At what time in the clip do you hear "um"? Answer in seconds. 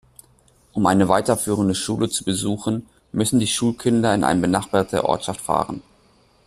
0.73-0.87